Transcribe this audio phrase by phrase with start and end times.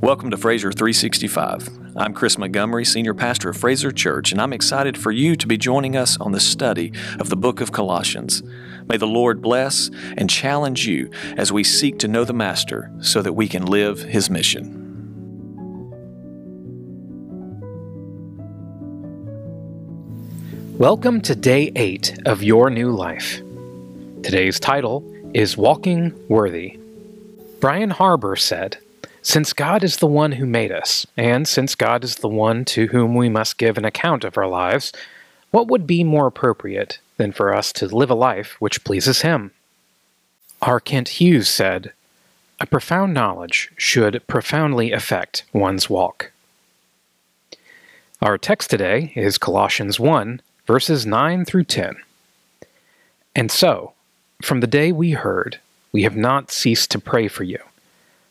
[0.00, 1.96] Welcome to Fraser 365.
[1.96, 5.56] I'm Chris Montgomery, Senior Pastor of Fraser Church, and I'm excited for you to be
[5.56, 8.42] joining us on the study of the book of Colossians.
[8.86, 13.22] May the Lord bless and challenge you as we seek to know the Master so
[13.22, 14.82] that we can live his mission.
[20.78, 23.40] Welcome to day eight of your new life.
[24.22, 26.78] Today's title is Walking Worthy.
[27.60, 28.76] Brian Harbour said,
[29.26, 32.86] Since God is the one who made us, and since God is the one to
[32.86, 34.92] whom we must give an account of our lives,
[35.50, 39.50] what would be more appropriate than for us to live a life which pleases Him?
[40.62, 40.78] R.
[40.78, 41.92] Kent Hughes said,
[42.60, 46.30] A profound knowledge should profoundly affect one's walk.
[48.22, 51.96] Our text today is Colossians 1, verses 9 through 10.
[53.34, 53.92] And so,
[54.40, 55.58] from the day we heard,
[55.90, 57.58] we have not ceased to pray for you,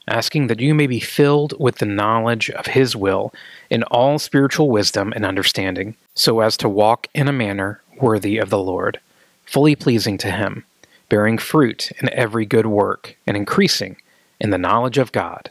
[0.08, 3.34] asking that you may be filled with the knowledge of His will
[3.70, 8.50] in all spiritual wisdom and understanding, so as to walk in a manner worthy of
[8.50, 9.00] the Lord,
[9.45, 10.66] fully pleasing to Him,
[11.09, 13.98] bearing fruit in every good work, and increasing
[14.39, 15.50] in the knowledge of God.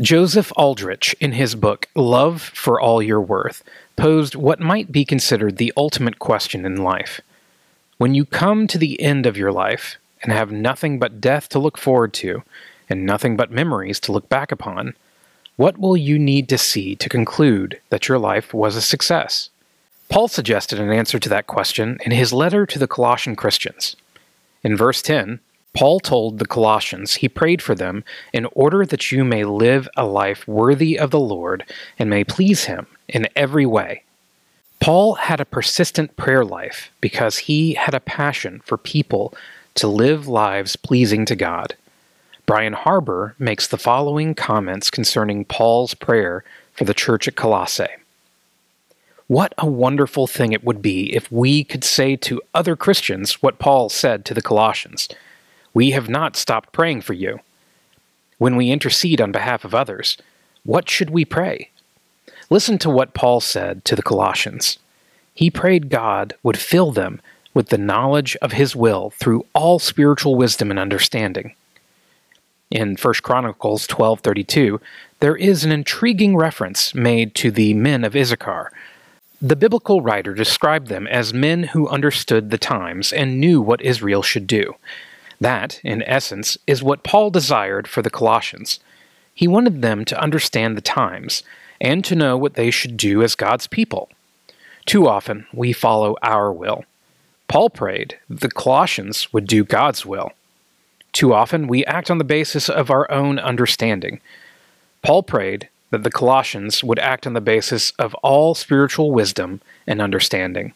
[0.00, 3.62] Joseph Aldrich, in his book Love for All Your Worth,
[3.94, 7.20] posed what might be considered the ultimate question in life.
[7.98, 11.60] When you come to the end of your life and have nothing but death to
[11.60, 12.42] look forward to,
[12.88, 14.94] and nothing but memories to look back upon,
[15.56, 19.50] what will you need to see to conclude that your life was a success?
[20.08, 23.96] Paul suggested an answer to that question in his letter to the Colossian Christians.
[24.62, 25.40] In verse 10,
[25.74, 30.06] Paul told the Colossians he prayed for them in order that you may live a
[30.06, 31.64] life worthy of the Lord
[31.98, 34.04] and may please him in every way.
[34.80, 39.34] Paul had a persistent prayer life because he had a passion for people
[39.74, 41.74] to live lives pleasing to God.
[42.46, 47.86] Brian Harbour makes the following comments concerning Paul's prayer for the church at Colossae.
[49.28, 53.58] What a wonderful thing it would be if we could say to other Christians what
[53.58, 55.08] Paul said to the Colossians
[55.72, 57.40] We have not stopped praying for you.
[58.36, 60.18] When we intercede on behalf of others,
[60.64, 61.70] what should we pray?
[62.50, 64.78] Listen to what Paul said to the Colossians.
[65.32, 67.22] He prayed God would fill them
[67.54, 71.54] with the knowledge of his will through all spiritual wisdom and understanding.
[72.74, 74.80] In 1 Chronicles 12:32,
[75.20, 78.72] there is an intriguing reference made to the men of Issachar.
[79.40, 84.24] The biblical writer described them as men who understood the times and knew what Israel
[84.24, 84.74] should do.
[85.40, 88.80] That, in essence, is what Paul desired for the Colossians.
[89.32, 91.44] He wanted them to understand the times
[91.80, 94.08] and to know what they should do as God's people.
[94.84, 96.84] Too often, we follow our will.
[97.46, 100.32] Paul prayed the Colossians would do God's will.
[101.14, 104.20] Too often, we act on the basis of our own understanding.
[105.00, 110.02] Paul prayed that the Colossians would act on the basis of all spiritual wisdom and
[110.02, 110.74] understanding.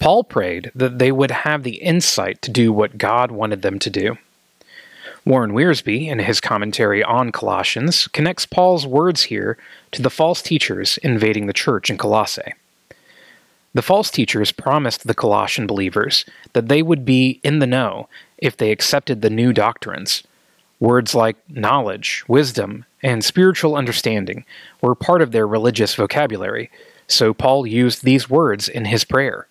[0.00, 3.90] Paul prayed that they would have the insight to do what God wanted them to
[3.90, 4.18] do.
[5.24, 9.56] Warren Wiersbe, in his commentary on Colossians, connects Paul's words here
[9.92, 12.54] to the false teachers invading the church in Colossae.
[13.72, 18.08] The false teachers promised the Colossian believers that they would be in the know
[18.38, 20.24] if they accepted the new doctrines.
[20.80, 24.44] Words like knowledge, wisdom, and spiritual understanding
[24.80, 26.68] were part of their religious vocabulary,
[27.06, 29.46] so Paul used these words in his prayer.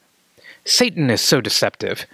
[0.65, 2.05] Satan is so deceptive.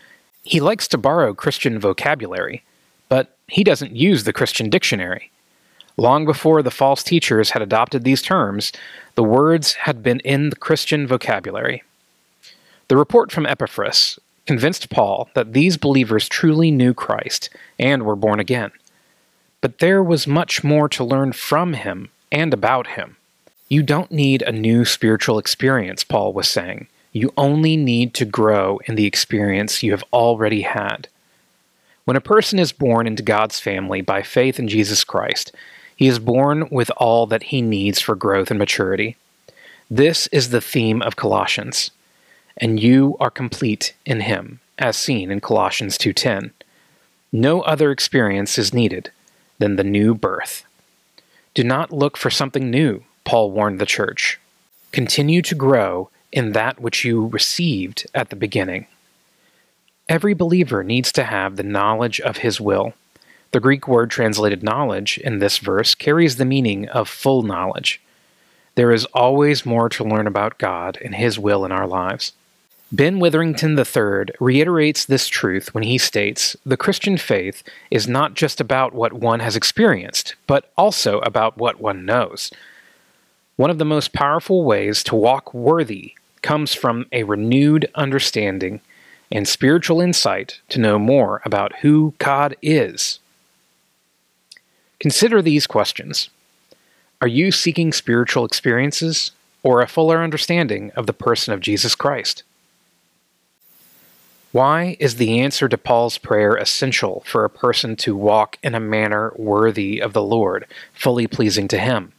[0.44, 2.64] He likes to borrow Christian vocabulary,
[3.10, 5.32] but he doesn't use the Christian dictionary.
[5.98, 8.72] Long before the false teachers had adopted these terms,
[9.16, 11.82] the words had been in the Christian vocabulary.
[12.88, 18.40] The report from Epaphras convinced Paul that these believers truly knew Christ and were born
[18.40, 18.72] again.
[19.62, 23.18] But there was much more to learn from him and about him.
[23.70, 26.88] You don't need a new spiritual experience, Paul was saying.
[27.12, 31.08] You only need to grow in the experience you have already had.
[32.04, 35.52] When a person is born into God's family by faith in Jesus Christ,
[35.96, 39.16] he is born with all that he needs for growth and maturity.
[39.90, 41.90] This is the theme of Colossians
[42.58, 46.52] and you are complete in him, as seen in Colossians 2:10.
[47.32, 49.12] No other experience is needed
[49.60, 50.64] than the new birth.
[51.54, 54.40] Do not look for something new, Paul warned the church.
[54.92, 58.88] Continue to grow in that which you received at the beginning.
[60.08, 62.94] Every believer needs to have the knowledge of his will.
[63.52, 68.02] The Greek word translated knowledge in this verse carries the meaning of full knowledge.
[68.76, 72.34] There is always more to learn about God and His will in our lives.
[72.96, 77.62] Ben Witherington III reiterates this truth when he states the Christian faith
[77.92, 82.52] is not just about what one has experienced, but also about what one knows.
[83.58, 88.80] One of the most powerful ways to walk worthy comes from a renewed understanding
[89.30, 93.20] and spiritual insight to know more about who God is.
[95.02, 96.30] Consider these questions
[97.20, 99.32] Are you seeking spiritual experiences
[99.64, 102.44] or a fuller understanding of the person of Jesus Christ?
[104.56, 108.80] Why is the answer to Paul's prayer essential for a person to walk in a
[108.80, 112.14] manner worthy of the Lord, fully pleasing to Him?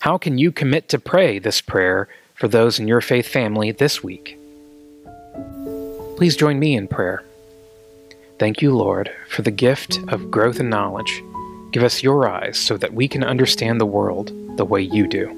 [0.00, 4.04] How can you commit to pray this prayer for those in your faith family this
[4.04, 4.38] week?
[6.18, 7.24] Please join me in prayer.
[8.38, 11.22] Thank you, Lord, for the gift of growth and knowledge.
[11.72, 15.30] Give us your eyes so that we can understand the world the way you do.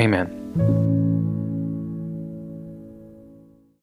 [0.00, 1.05] Amen.